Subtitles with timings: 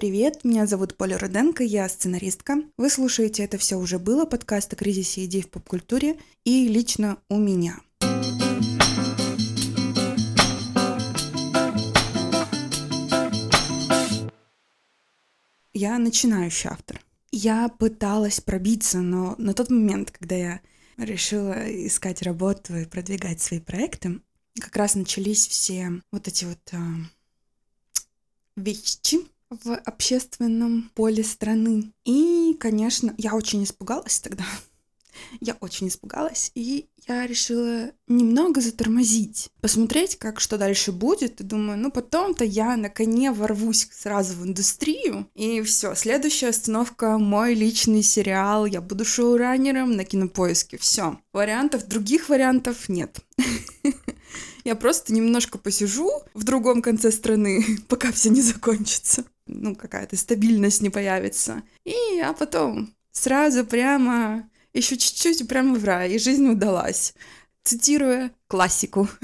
[0.00, 2.62] Привет, меня зовут Поля Руденко, я сценаристка.
[2.78, 7.36] Вы слушаете «Это все уже было» подкаст о кризисе идей в поп-культуре и лично у
[7.36, 7.78] меня.
[15.74, 17.04] Я начинающий автор.
[17.30, 20.60] Я пыталась пробиться, но на тот момент, когда я
[20.96, 21.52] решила
[21.86, 24.22] искать работу и продвигать свои проекты,
[24.58, 26.78] как раз начались все вот эти вот э,
[28.56, 29.18] вещи
[29.50, 31.92] в общественном поле страны.
[32.04, 34.44] И, конечно, я очень испугалась тогда.
[35.40, 41.78] Я очень испугалась, и я решила немного затормозить, посмотреть, как что дальше будет, и думаю,
[41.78, 48.02] ну потом-то я на коне ворвусь сразу в индустрию, и все, следующая остановка— мой личный
[48.02, 51.18] сериал, я буду шоураннером на кинопоиске, все.
[51.32, 53.18] Вариантов, других вариантов нет.
[54.64, 59.24] Я просто немножко посижу в другом конце страны, пока все не закончится.
[59.52, 61.62] Ну, какая-то стабильность не появится.
[61.84, 67.14] И, а потом сразу прямо, еще чуть-чуть прямо в рай, и жизнь удалась.
[67.64, 69.08] Цитируя классику.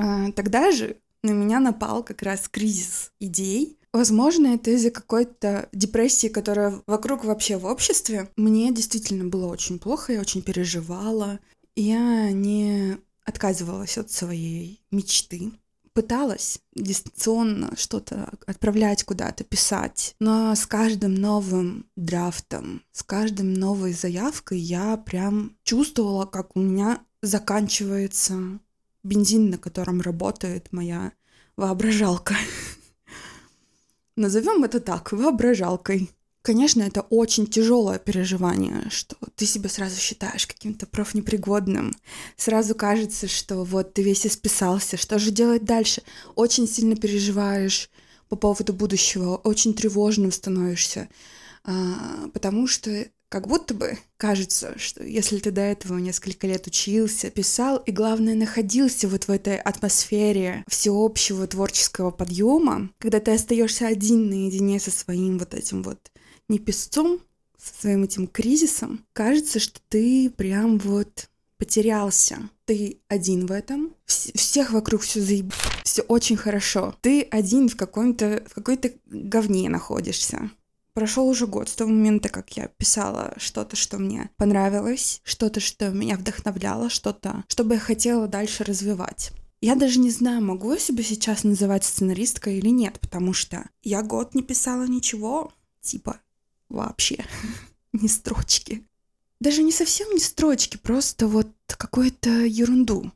[0.00, 3.78] А, тогда же на меня напал как раз кризис идей.
[3.92, 8.30] Возможно, это из-за какой-то депрессии, которая вокруг вообще в обществе.
[8.36, 11.40] Мне действительно было очень плохо, я очень переживала.
[11.74, 15.50] Я не отказывалась от своей мечты.
[15.98, 24.60] Пыталась дистанционно что-то отправлять куда-то, писать, но с каждым новым драфтом, с каждым новой заявкой
[24.60, 28.60] я прям чувствовала, как у меня заканчивается
[29.02, 31.10] бензин, на котором работает моя
[31.56, 32.36] воображалка.
[34.16, 36.12] Назовем это так, воображалкой.
[36.48, 41.94] Конечно, это очень тяжелое переживание, что ты себя сразу считаешь каким-то профнепригодным.
[42.38, 46.00] Сразу кажется, что вот ты весь исписался, что же делать дальше?
[46.36, 47.90] Очень сильно переживаешь
[48.30, 51.10] по поводу будущего, очень тревожным становишься,
[51.64, 57.28] а, потому что как будто бы кажется, что если ты до этого несколько лет учился,
[57.28, 64.30] писал и, главное, находился вот в этой атмосфере всеобщего творческого подъема, когда ты остаешься один
[64.30, 66.10] наедине со своим вот этим вот
[66.48, 67.20] не песцом,
[67.58, 71.28] со своим этим кризисом, кажется, что ты прям вот
[71.58, 72.48] потерялся.
[72.64, 73.94] Ты один в этом.
[74.06, 75.52] Вс- всех вокруг все заеб...
[75.82, 76.94] Все очень хорошо.
[77.00, 80.50] Ты один в каком-то в какой-то говне находишься.
[80.94, 85.90] Прошел уже год с того момента, как я писала что-то, что мне понравилось, что-то, что
[85.90, 89.32] меня вдохновляло, что-то, что бы я хотела дальше развивать.
[89.60, 94.02] Я даже не знаю, могу я себя сейчас называть сценаристкой или нет, потому что я
[94.02, 96.20] год не писала ничего, типа
[96.68, 97.24] вообще.
[97.92, 98.84] не строчки.
[99.40, 103.12] Даже не совсем не строчки, просто вот какую-то ерунду.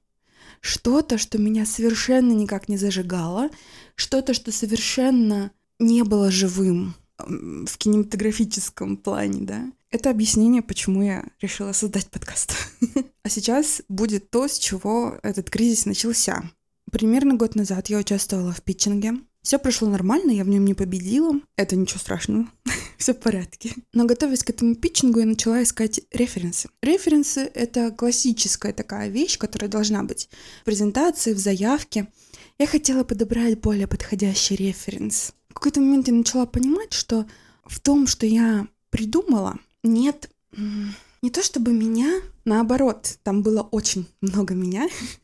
[0.61, 3.51] Что-то, что меня совершенно никак не зажигало,
[3.97, 9.73] что-то, что совершенно не было живым в кинематографическом плане, да.
[9.91, 12.55] Это объяснение, почему я решила создать подкаст.
[13.23, 16.51] а сейчас будет то, с чего этот кризис начался.
[16.91, 21.35] Примерно год назад я участвовала в питчинге все прошло нормально, я в нем не победила.
[21.57, 22.47] Это ничего страшного.
[22.97, 23.75] Все в порядке.
[23.93, 26.69] Но готовясь к этому питчингу, я начала искать референсы.
[26.83, 30.29] Референсы— это классическая такая вещь, которая должна быть
[30.61, 32.07] в презентации, в заявке.
[32.59, 35.33] Я хотела подобрать более подходящий референс.
[35.49, 37.27] В какой-то момент я начала понимать, что
[37.65, 40.31] в том, что я придумала, нет
[41.23, 44.89] не то чтобы меня, наоборот, там было очень много меня,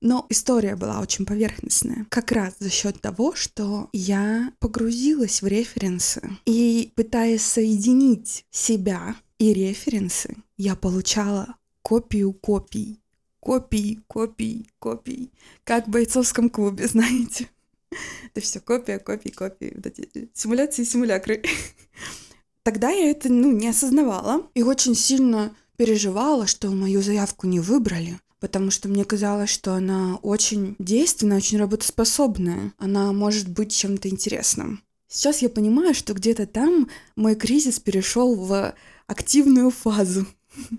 [0.00, 2.06] но история была очень поверхностная.
[2.08, 9.52] Как раз за счет того, что я погрузилась в референсы и пытаясь соединить себя и
[9.52, 13.00] референсы, я получала копию копий.
[13.40, 15.32] Копий, копий, копий.
[15.64, 17.48] Как в бойцовском клубе, знаете.
[18.32, 20.30] Это все копия, копии, копии.
[20.34, 21.42] Симуляции, симулякры.
[22.62, 28.20] Тогда я это, ну, не осознавала и очень сильно переживала, что мою заявку не выбрали,
[28.40, 32.72] потому что мне казалось, что она очень действенная, очень работоспособная.
[32.78, 34.82] Она может быть чем-то интересным.
[35.08, 38.74] Сейчас я понимаю, что где-то там мой кризис перешел в
[39.06, 40.26] активную фазу.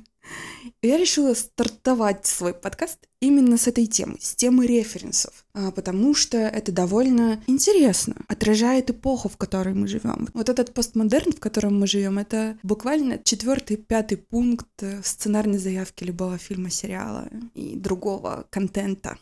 [0.82, 6.72] Я решила стартовать свой подкаст именно с этой темы, с темы референсов, потому что это
[6.72, 10.30] довольно интересно, отражает эпоху, в которой мы живем.
[10.34, 16.06] Вот этот постмодерн, в котором мы живем, это буквально четвертый, пятый пункт в сценарной заявке
[16.06, 19.18] любого фильма, сериала и другого контента.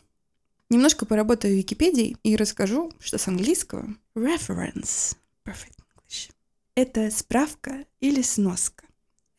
[0.68, 6.30] Немножко поработаю в Википедии и расскажу, что с английского reference, perfect English,
[6.76, 8.84] это справка или сноска.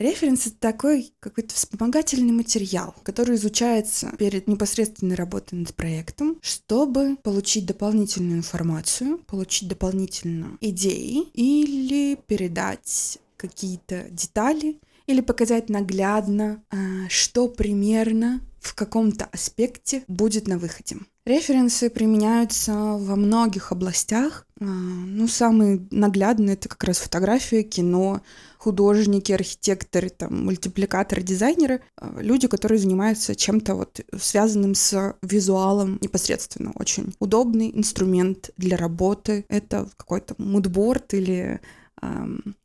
[0.02, 7.66] Референс— это такой какой-то вспомогательный материал, который изучается перед непосредственной работой над проектом, чтобы получить
[7.66, 16.78] дополнительную информацию, получить дополнительно идеи или передать какие-то детали или показать наглядно, а,
[17.10, 20.98] что примерно в каком-то аспекте будет на выходе.
[21.26, 24.48] Референсы применяются во многих областях.
[24.62, 28.22] А, ну, самые наглядные— это как раз фотография, кино,
[28.60, 36.72] художники, архитекторы, там, мультипликаторы, дизайнеры, а, люди, которые занимаются чем-то вот связанным с визуалом непосредственно.
[36.76, 39.46] Очень удобный инструмент для работы.
[39.50, 41.60] Это какой-то мудборд или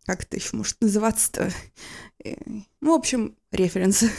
[0.07, 1.51] как это еще может называться-то?
[2.25, 2.37] Э,
[2.81, 4.11] ну, в общем, референсы.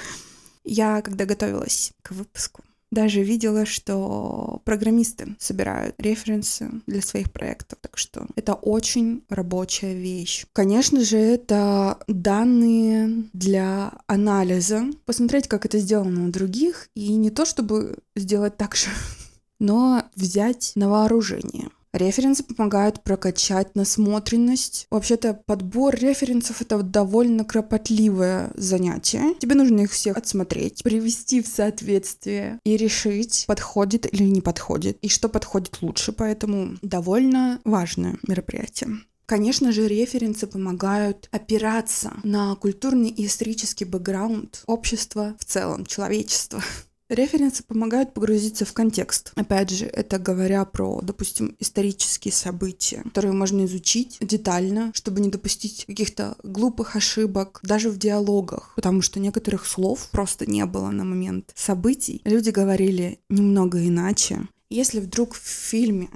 [0.64, 2.62] Я, когда готовилась к выпуску,
[2.92, 10.46] даже видела, что программисты собирают референсы для своих проектов, так что это очень рабочая вещь.
[10.52, 17.44] Конечно же, это данные для анализа, посмотреть, как это сделано у других, и не то
[17.46, 18.88] чтобы сделать так же,
[19.58, 21.70] но взять на вооружение.
[21.92, 24.86] Референсы помогают прокачать насмотренность.
[24.90, 29.34] Вообще-то подбор референсов— это довольно кропотливое занятие.
[29.38, 35.08] Тебе нужно их всех отсмотреть, привести в соответствие и решить, подходит или не подходит, и
[35.08, 36.12] что подходит лучше.
[36.12, 39.00] Поэтому довольно важное мероприятие.
[39.26, 46.62] Конечно же, референсы помогают опираться на культурный и исторический бэкграунд общества в целом, человечества.
[47.12, 49.32] Референсы помогают погрузиться в контекст.
[49.34, 55.84] Опять же, это говоря про, допустим, исторические события, которые можно изучить детально, чтобы не допустить
[55.84, 61.52] каких-то глупых ошибок даже в диалогах, потому что некоторых слов просто не было на момент
[61.54, 62.22] событий.
[62.24, 64.48] Люди говорили немного иначе.
[64.70, 66.08] Если вдруг в фильме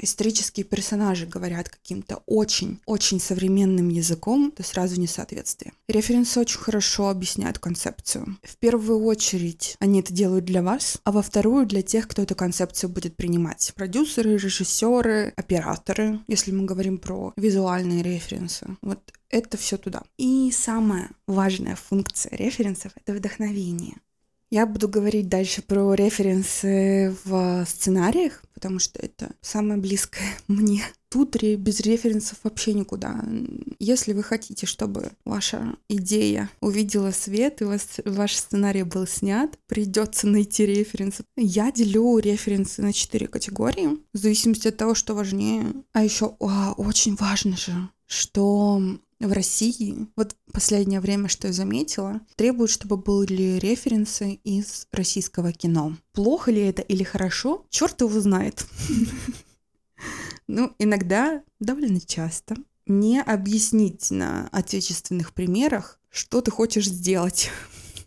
[0.00, 5.72] исторические персонажи говорят каким-то очень-очень современным языком, то сразу несоответствие.
[5.88, 8.38] Референсы очень хорошо объясняют концепцию.
[8.42, 12.34] В первую очередь они это делают для вас, а во вторую для тех, кто эту
[12.34, 13.72] концепцию будет принимать.
[13.74, 18.76] Продюсеры, режиссеры, операторы, если мы говорим про визуальные референсы.
[18.82, 20.02] Вот это все туда.
[20.16, 23.96] И самая важная функция референсов— это вдохновение.
[24.50, 30.82] Я буду говорить дальше про референсы в сценариях, потому что это самое близкое мне.
[31.10, 33.24] Тут без референсов вообще никуда.
[33.78, 40.26] Если вы хотите, чтобы ваша идея увидела свет и вас, ваш сценарий был снят, придется
[40.26, 41.24] найти референсы.
[41.36, 45.72] Я делю референсы на четыре категории, в зависимости от того, что важнее.
[45.92, 48.82] А еще а, очень важно же, что
[49.20, 55.96] в России, вот последнее время, что я заметила, требуют, чтобы были референсы из российского кино.
[56.12, 58.66] Плохо ли это или хорошо, черт его знает.
[60.50, 62.56] Ну, иногда, довольно часто,
[62.86, 67.50] не объяснить на отечественных примерах, что ты хочешь сделать.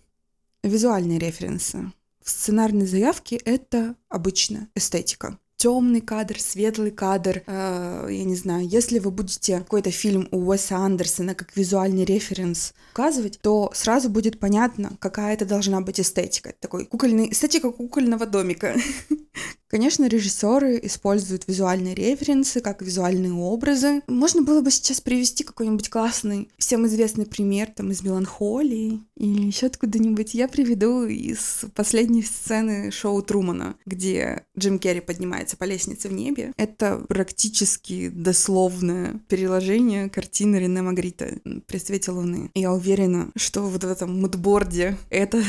[0.64, 1.92] Визуальные референсы.
[2.24, 7.44] В сценарной заявке это обычно эстетика темный кадр, светлый кадр.
[7.46, 12.74] Э, я не знаю, если вы будете какой-то фильм у Уэса Андерсона как визуальный референс
[12.94, 16.56] указывать, то сразу будет понятно, какая это должна быть эстетика.
[16.60, 18.76] Такой кукольный, эстетика кукольного домика.
[19.72, 24.02] Конечно, режиссеры используют визуальные референсы, как визуальные образы.
[24.08, 29.68] Можно было бы сейчас привести какой-нибудь классный, всем известный пример там из «Меланхолии» или еще
[29.68, 30.34] откуда-нибудь.
[30.34, 36.52] Я приведу из последней сцены шоу Трумана, где Джим Керри поднимается по лестнице в небе.
[36.58, 42.52] Это практически дословное переложение картины Рене Магрита «При свете луны».
[42.56, 45.42] Я уверена, что вот в этом мудборде эта,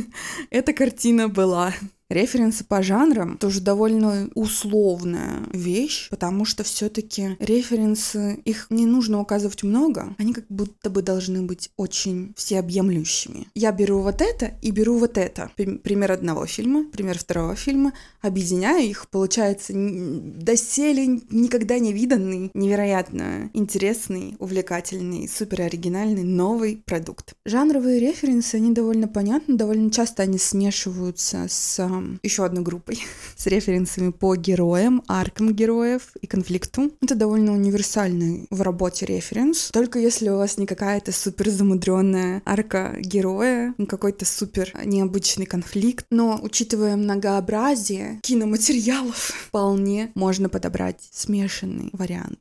[0.50, 1.72] эта картина была.
[2.10, 9.62] Референсы по жанрам тоже довольно условная вещь, потому что все-таки референсы, их не нужно указывать
[9.62, 13.48] много, они как будто бы должны быть очень всеобъемлющими.
[13.54, 15.50] Я беру вот это и беру вот это.
[15.56, 24.36] Пример одного фильма, пример второго фильма, объединяю их, получается доселе никогда не виданный, невероятно интересный,
[24.38, 27.34] увлекательный, супер оригинальный новый продукт.
[27.44, 31.78] Жанровые референсы, они довольно понятны, довольно часто они смешиваются с
[32.22, 33.00] еще одной группой
[33.36, 36.90] с референсами по героям, аркам героев и конфликту.
[37.00, 39.70] Это довольно универсальный в работе референс.
[39.72, 46.06] Только если у вас не какая-то супер замудренная арка героя, не какой-то супер необычный конфликт.
[46.10, 49.16] Но учитывая многообразие киноматериалов,
[49.48, 52.38] вполне можно подобрать смешанный вариант.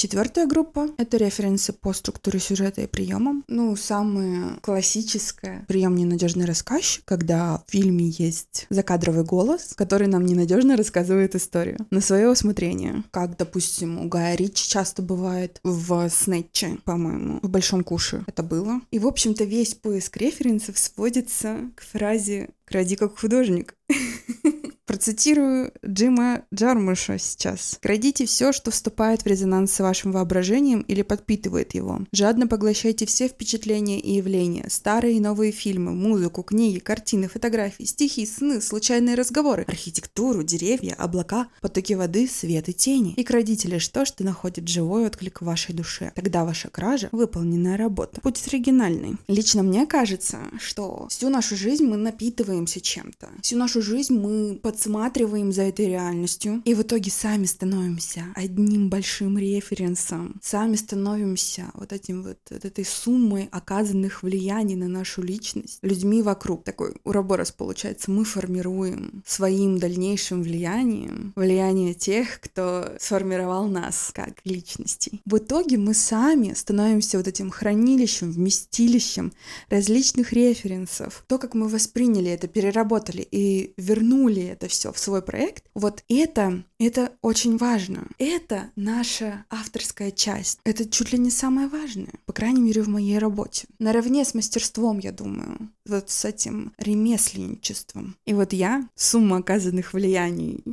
[0.00, 3.44] Четвертая группа— это референсы по структуре сюжета и приемам.
[3.48, 10.78] Ну, самая классическая прием ненадежный рассказчик, когда в фильме есть закадровый голос, который нам ненадежно
[10.78, 13.04] рассказывает историю на свое усмотрение.
[13.10, 18.80] Как, допустим, у Гая Ричи часто бывает в Снетче, по-моему, в Большом Куше это было.
[18.90, 23.74] И, в общем-то, весь поиск референсов сводится к фразе «кради как художник».
[24.90, 27.78] Процитирую Джима Джармуша сейчас.
[27.80, 32.00] «Крадите все, что вступает в резонанс с вашим воображением или подпитывает его.
[32.10, 38.26] Жадно поглощайте все впечатления и явления, старые и новые фильмы, музыку, книги, картины, фотографии, стихи,
[38.26, 43.14] сны, случайные разговоры, архитектуру, деревья, облака, потоки воды, свет и тени.
[43.16, 46.10] И крадите лишь то, что находит живой отклик в вашей душе.
[46.16, 48.20] Тогда ваша кража— выполненная работа.
[48.24, 49.18] Будет оригинальный.
[49.28, 53.28] Лично мне кажется, что всю нашу жизнь мы напитываемся чем-то.
[53.40, 58.88] Всю нашу жизнь мы под подсматриваем за этой реальностью, и в итоге сами становимся одним
[58.88, 65.80] большим референсом, сами становимся вот этим вот, вот этой суммой оказанных влияний на нашу личность
[65.82, 66.64] людьми вокруг.
[66.64, 68.10] Такой уроборос получается.
[68.10, 75.20] Мы формируем своим дальнейшим влиянием влияние тех, кто сформировал нас как личностей.
[75.26, 79.32] В итоге мы сами становимся вот этим хранилищем, вместилищем
[79.68, 81.22] различных референсов.
[81.28, 86.64] То, как мы восприняли это, переработали и вернули это все в свой проект, вот это,
[86.78, 88.06] это очень важно.
[88.18, 90.60] Это наша авторская часть.
[90.64, 93.66] Это чуть ли не самое важное, по крайней мере, в моей работе.
[93.78, 98.16] Наравне с мастерством, я думаю, вот с этим ремесленничеством.
[98.24, 100.64] И вот я, сумма оказанных влияний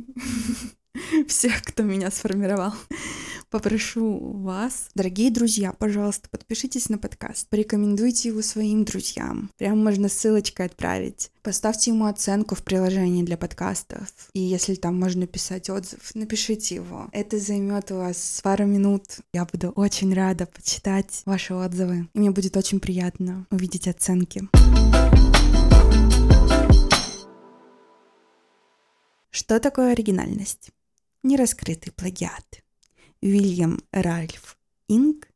[1.28, 2.72] всех, кто меня сформировал,
[3.50, 9.50] попрошу вас, дорогие друзья, пожалуйста, подпишитесь на подкаст, порекомендуйте его своим друзьям.
[9.56, 11.30] Прям можно ссылочкой отправить.
[11.42, 14.08] Поставьте ему оценку в приложении для подкастов.
[14.34, 17.08] И если там можно писать отзыв, напишите его.
[17.12, 19.04] Это займет у вас пару минут.
[19.32, 22.08] Я буду очень рада почитать ваши отзывы.
[22.12, 24.48] И мне будет очень приятно увидеть оценки.
[29.30, 30.70] Что такое оригинальность?
[31.22, 32.62] Нераскрытый плагиат.
[33.22, 34.56] Уильям Ральф
[34.88, 35.28] Инг,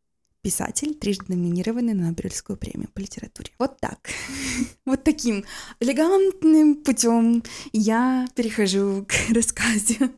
[0.42, 3.50] писатель, трижды номинированный на Нобелевскую премию по литературе.
[3.58, 4.08] Вот так.
[4.86, 5.44] вот таким
[5.80, 10.10] элегантным путем я перехожу к рассказе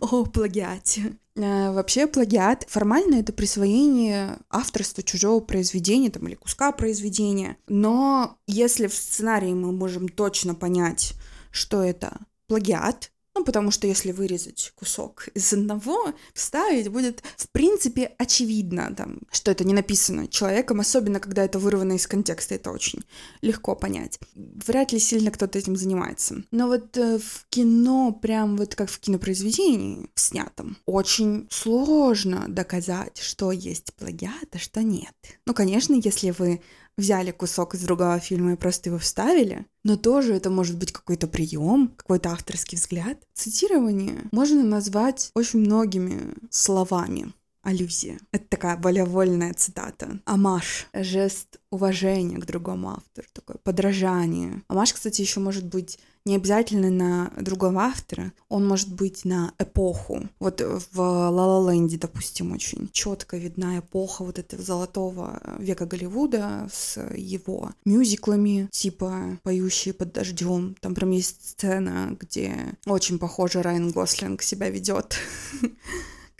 [0.00, 1.16] о плагиате.
[1.38, 7.56] А, вообще плагиат формально это присвоение авторства чужого произведения там, или куска произведения.
[7.68, 11.14] Но если в сценарии мы можем точно понять,
[11.50, 12.18] что это
[12.48, 19.20] плагиат, ну, потому что если вырезать кусок из одного, вставить будет, в принципе, очевидно, там,
[19.30, 23.00] что это не написано человеком, особенно когда это вырвано из контекста, это очень
[23.40, 24.18] легко понять.
[24.34, 26.44] Вряд ли сильно кто-то этим занимается.
[26.50, 33.18] Но вот э, в кино, прям вот как в кинопроизведении, в снятом, очень сложно доказать,
[33.18, 35.14] что есть плагиат, а что нет.
[35.46, 36.60] Ну, конечно, если вы
[36.96, 41.26] взяли кусок из другого фильма и просто его вставили, но тоже это может быть какой-то
[41.26, 43.18] прием, какой-то авторский взгляд.
[43.34, 47.32] Цитирование можно назвать очень многими словами.
[47.62, 48.18] Аллюзия.
[48.32, 50.20] Это такая более вольная цитата.
[50.24, 50.88] Амаш.
[50.92, 53.26] Жест уважения к другому автору.
[53.32, 54.62] Такое подражание.
[54.68, 60.28] Амаш, кстати, еще может быть не обязательно на другого автора, он может быть на эпоху.
[60.38, 66.68] Вот в «Ла Ла Ленде», допустим, очень четко видна эпоха вот этого золотого века Голливуда
[66.72, 70.76] с его мюзиклами, типа «Поющие под дождем».
[70.80, 75.16] Там прям есть сцена, где очень похоже Райан Гослинг себя ведет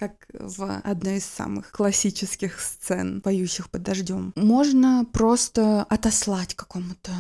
[0.03, 4.33] как в одной из самых классических сцен, поющих под дождем.
[4.35, 7.13] Можно просто отослать какому-то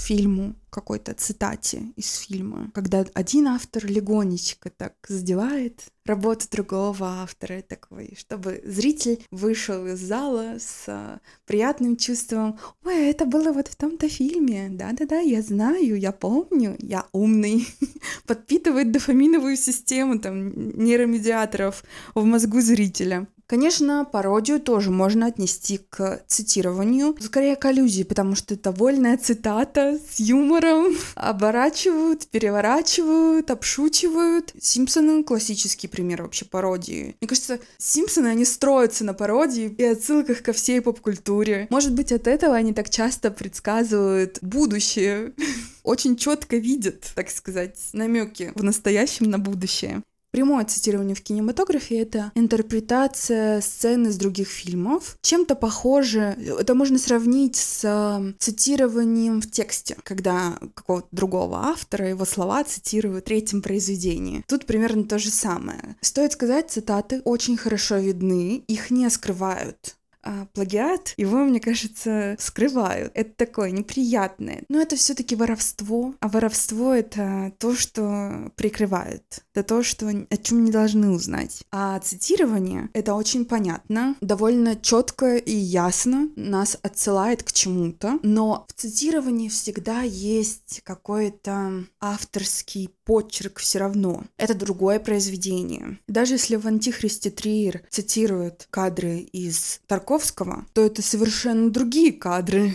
[0.00, 8.14] фильму, какой-то цитате из фильма, когда один автор легонечко так задевает работу другого автора такой,
[8.16, 14.08] чтобы зритель вышел из зала с а, приятным чувством «Ой, это было вот в том-то
[14.08, 17.66] фильме, да-да-да, я знаю, я помню, я умный»,
[18.26, 23.26] подпитывает дофаминовую систему там нейромедиаторов в мозгу зрителя.
[23.50, 29.98] Конечно, пародию тоже можно отнести к цитированию, скорее к аллюзии, потому что это вольная цитата
[30.08, 30.96] с юмором.
[31.16, 34.54] Оборачивают, переворачивают, обшучивают.
[34.60, 37.16] Симпсоны— классический пример вообще пародии.
[37.20, 41.66] Мне кажется, Симпсоны, они строятся на пародии и отсылках ко всей поп-культуре.
[41.70, 45.32] Может быть, от этого они так часто предсказывают будущее
[45.82, 50.04] очень четко видят, так сказать, намеки в настоящем на будущее.
[50.30, 55.18] Прямое цитирование в кинематографе— это интерпретация сцены из других фильмов.
[55.22, 62.62] Чем-то похоже, это можно сравнить с цитированием в тексте, когда какого-то другого автора его слова
[62.64, 64.44] цитируют в третьем произведении.
[64.46, 65.96] Тут примерно то же самое.
[66.00, 73.12] Стоит сказать, цитаты очень хорошо видны, их не скрывают а, плагиат, его, мне кажется, скрывают.
[73.14, 74.64] Это такое неприятное.
[74.68, 76.14] Но это все таки воровство.
[76.20, 79.24] А воровство— это то, что прикрывают.
[79.54, 81.62] Это то, что, о чем не должны узнать.
[81.70, 88.18] А цитирование— это очень понятно, довольно четко и ясно нас отсылает к чему-то.
[88.22, 94.24] Но в цитировании всегда есть какой-то авторский почерк все равно.
[94.36, 95.98] Это другое произведение.
[96.06, 102.74] Даже если в «Антихристе» Триер цитирует кадры из Тарковского, то это совершенно другие кадры.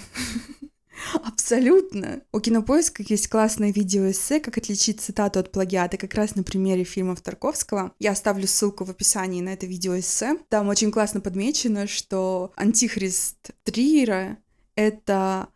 [1.13, 2.21] Абсолютно.
[2.31, 7.21] У Кинопоиска есть классное видеоэссе «Как отличить цитату от плагиата» как раз на примере фильмов
[7.21, 7.91] Тарковского.
[7.99, 10.37] Я оставлю ссылку в описании на это видеоэссе.
[10.47, 14.37] Там очень классно подмечено, что «Антихрист Триера»—
[14.75, 15.49] это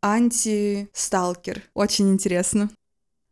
[0.00, 1.64] анти-сталкер.
[1.74, 2.70] Очень интересно.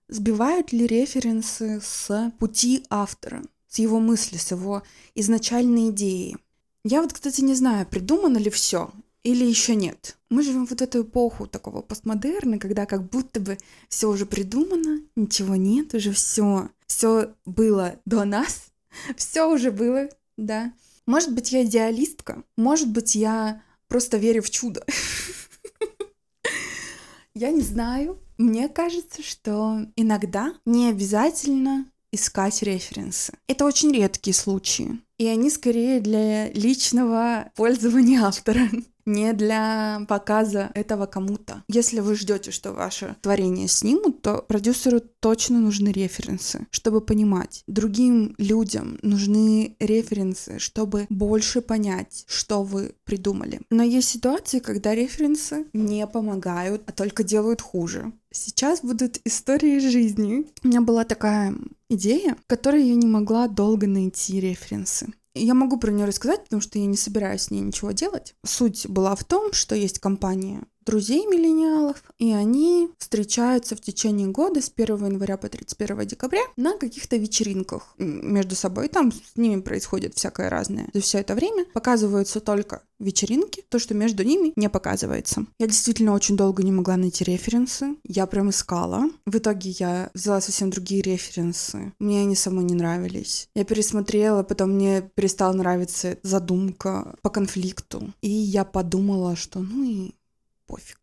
[0.08, 4.82] Сбивают ли референсы с пути автора, с его мысли, с его
[5.14, 6.36] изначальной идеи?
[6.84, 8.90] Я вот, кстати, не знаю, придумано ли все
[9.22, 10.18] или еще нет.
[10.28, 13.56] Мы живем вот эту эпоху такого постмодерна, когда как будто бы
[13.88, 18.66] все уже придумано, ничего нет, уже все, все было до нас,
[19.16, 20.72] все уже было, да.
[21.06, 24.84] Может быть, я идеалистка, может быть, я просто верю в чудо.
[27.36, 33.32] Я не знаю, мне кажется, что иногда не обязательно искать референсы.
[33.48, 35.00] Это очень редкие случаи.
[35.18, 38.68] И они скорее для личного пользования автора
[39.06, 41.62] не для показа этого кому-то.
[41.68, 47.62] Если вы ждете, что ваше творение снимут, то продюсеру точно нужны референсы, чтобы понимать.
[47.66, 53.60] Другим людям нужны референсы, чтобы больше понять, что вы придумали.
[53.70, 58.12] Но есть ситуации, когда референсы не помогают, а только делают хуже.
[58.30, 60.46] Сейчас будут истории жизни.
[60.64, 61.54] У меня была такая
[61.88, 65.12] идея, которой я не могла долго найти референсы.
[65.34, 68.36] Я могу про нее рассказать, потому что я не собираюсь с ней ничего делать.
[68.44, 74.60] Суть была в том, что есть компания друзей миллениалов, и они встречаются в течение года
[74.60, 78.88] с 1 января по 31 декабря на каких-то вечеринках между собой.
[78.88, 80.88] Там с ними происходит всякое разное.
[80.92, 85.46] За все это время показываются только вечеринки, то, что между ними не показывается.
[85.58, 87.96] Я действительно очень долго не могла найти референсы.
[88.04, 89.10] Я прям искала.
[89.26, 91.92] В итоге я взяла совсем другие референсы.
[91.98, 93.48] Мне они самой не нравились.
[93.54, 98.12] Я пересмотрела, потом мне перестала нравиться задумка по конфликту.
[98.22, 100.14] И я подумала, что ну и
[100.66, 100.98] пофиг.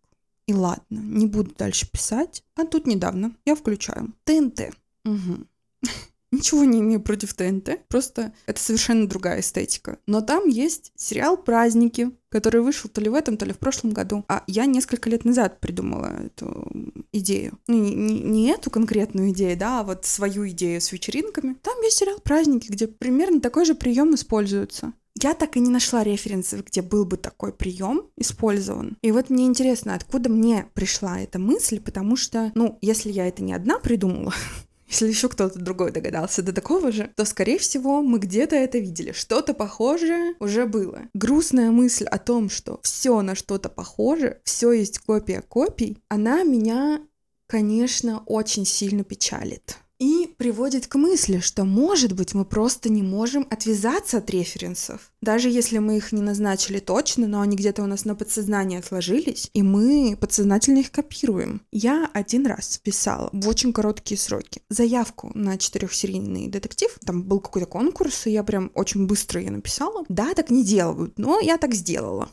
[0.48, 2.44] И ладно, не буду дальше писать.
[2.56, 4.72] А тут недавно я включаю ТНТ.
[5.06, 5.46] Угу.
[6.32, 10.00] Ничего не имею против ТНТ, просто это совершенно другая эстетика.
[10.08, 13.92] Но там есть сериал «Праздники», который вышел то ли в этом, то ли в прошлом
[13.92, 14.24] году.
[14.30, 16.72] А я несколько лет назад придумала эту
[17.12, 17.60] идею.
[17.68, 21.56] Ну, не, не, не эту конкретную идею, да, а вот свою идею с вечеринками.
[21.62, 24.94] Там есть сериал «Праздники», где примерно такой же прием используется.
[25.20, 28.98] Я так и не нашла референсов, где был бы такой прием использован.
[29.02, 33.44] И вот мне интересно, откуда мне пришла эта мысль, потому что, ну, если я это
[33.44, 34.34] не одна придумала,
[34.88, 39.12] если еще кто-то другой догадался до такого же, то, скорее всего, мы где-то это видели.
[39.12, 41.04] Что-то похожее уже было.
[41.14, 47.02] Грустная мысль о том, что все на что-то похоже, все есть копия копий, она меня,
[47.48, 49.78] конечно, очень сильно печалит.
[50.02, 55.12] И приводит к мысли, что, может быть, мы просто не можем отвязаться от референсов.
[55.22, 59.52] Даже если мы их не назначили точно, но они где-то у нас на подсознании отложились,
[59.54, 61.62] и мы подсознательно их копируем.
[61.72, 66.90] Я один раз писала в очень короткие сроки заявку на четырехсерийный детектив.
[67.06, 70.04] Там был какой-то конкурс, и я прям очень быстро ее написала.
[70.10, 72.30] Да, так не делают, но я так сделала.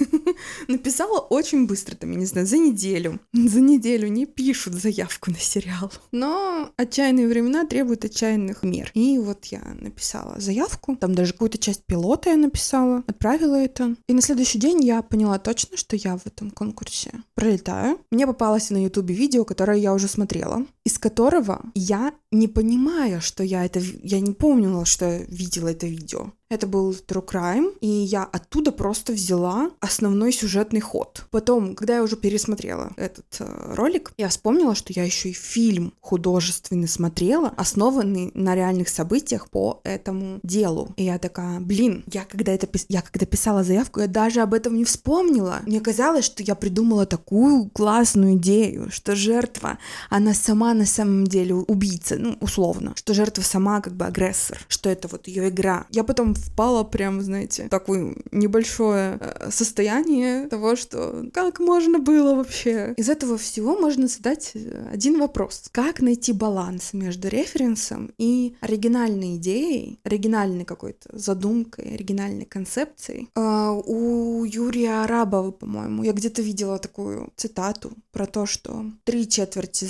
[0.66, 3.20] Написала очень быстро, там, я не знаю, за неделю.
[3.32, 5.92] За неделю не пишут заявку на сериал.
[6.10, 8.90] Но отчаянные времена требуют отчаянных мер.
[8.94, 13.96] И вот я написала заявку, там даже какую-то часть пилота я написала, отправила это.
[14.08, 17.98] И на следующий день я поняла точно, что я в этом конкурсе пролетаю.
[18.10, 23.42] Мне попалось на ютубе видео, которое я уже смотрела, из которого я, не понимая, что
[23.42, 23.80] я это...
[23.80, 26.30] Я не помнила, что я видела это видео.
[26.48, 31.26] Это был True Crime, и я оттуда просто взяла основной сюжетный ход.
[31.32, 35.92] Потом, когда я уже пересмотрела этот э, ролик, я вспомнила, что я еще и фильм
[36.00, 40.94] художественный смотрела, основанный на реальных событиях по этому делу.
[40.96, 44.76] И я такая, блин, я когда это я когда писала заявку, я даже об этом
[44.76, 45.62] не вспомнила.
[45.66, 49.78] Мне казалось, что я придумала такую классную идею, что жертва,
[50.10, 54.90] она сама на самом деле убийца, ну, условно, что жертва сама как бы агрессор, что
[54.90, 55.86] это вот ее игра.
[55.90, 62.34] Я потом впала прям, знаете, в такое небольшое э, состояние того, что как можно было
[62.34, 62.94] вообще.
[62.96, 65.64] Из этого всего можно задать э, один вопрос.
[65.72, 73.28] Как найти баланс между референсом и оригинальной идеей, оригинальной какой-то задумкой, оригинальной концепцией?
[73.34, 79.84] А, у Юрия Арабова, по-моему, я где-то видела такую цитату про то, что три четверти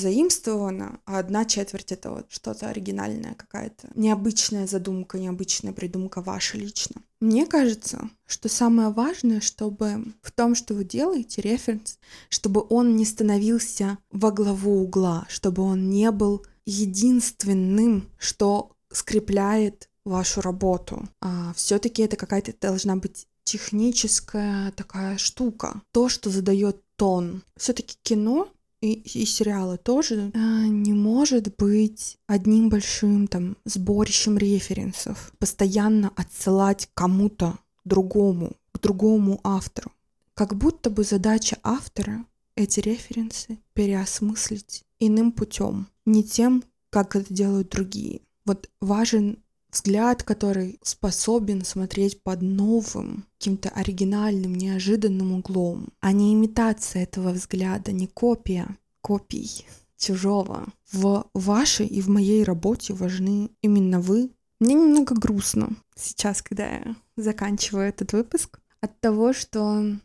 [0.76, 7.02] заимствовано, а одна четверть это вот что-то оригинальное, какая-то необычная задумка, необычная придумка ваша лично.
[7.20, 13.04] Мне кажется, что самое важное, чтобы в том, что вы делаете, референс, чтобы он не
[13.04, 21.08] становился во главу угла, чтобы он не был единственным, что скрепляет вашу работу.
[21.20, 25.80] А все-таки это какая-то должна быть техническая такая штука.
[25.92, 27.42] То, что задает тон.
[27.56, 28.48] Все-таки кино
[28.86, 36.88] и, и сериалы тоже э, не может быть одним большим там сборищем референсов, постоянно отсылать
[36.94, 39.92] кому-то другому, к другому автору.
[40.34, 47.70] Как будто бы задача автора эти референсы переосмыслить иным путем, не тем, как это делают
[47.70, 48.20] другие.
[48.44, 49.38] Вот важен
[49.76, 57.92] взгляд, который способен смотреть под новым, каким-то оригинальным, неожиданным углом, а не имитация этого взгляда,
[57.92, 60.66] не копия копий чужого.
[60.90, 64.30] В вашей и в моей работе важны именно вы.
[64.58, 69.96] Мне немного грустно сейчас, когда я заканчиваю этот выпуск, от того, что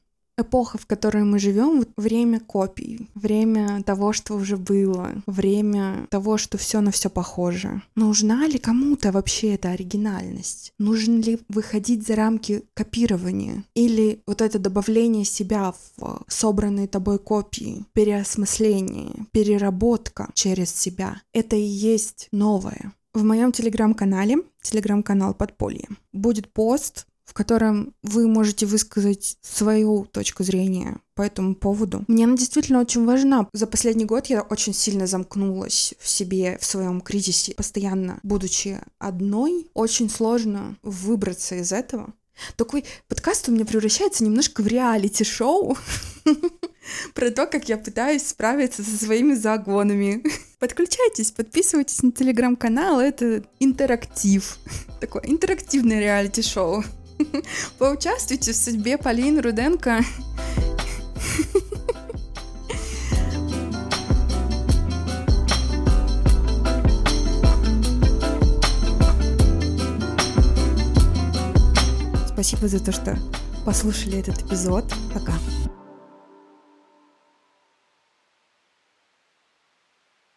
[0.42, 6.58] эпоха, в которой мы живем, время копий, время того, что уже было, время того, что
[6.58, 7.82] все на все похоже.
[7.96, 10.74] Нужна ли кому-то вообще эта оригинальность?
[10.80, 13.64] Нужно ли выходить за рамки копирования?
[13.76, 21.22] Или вот это добавление себя в собранные тобой копии, переосмысление, переработка через себя?
[21.34, 22.94] Это и есть новое.
[23.14, 31.00] В моем телеграм-канале, телеграм-канал Подполье, будет пост в котором вы можете высказать свою точку зрения
[31.16, 32.04] по этому поводу.
[32.10, 33.48] Мне она действительно очень важна.
[33.54, 39.70] За последний год я очень сильно замкнулась в себе, в своем кризисе, постоянно будучи одной.
[39.74, 42.14] Очень сложно выбраться из этого.
[42.58, 45.78] Такой подкаст у меня превращается немножко в реалити-шоу
[47.14, 50.22] про то, как я пытаюсь справиться со своими загонами.
[50.60, 54.58] Подключайтесь, подписывайтесь на телеграм-канал, это интерактив.
[55.00, 56.84] Такое интерактивное реалити-шоу.
[57.78, 60.02] Поучаствуйте в судьбе Полины Руденко.
[72.28, 73.18] Спасибо за то, что
[73.66, 74.86] послушали этот эпизод.
[75.14, 75.34] Пока.